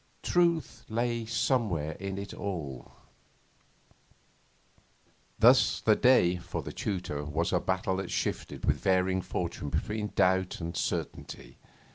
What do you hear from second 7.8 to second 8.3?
that